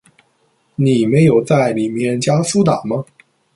[0.73, 3.05] 你没有在里面加苏打吗？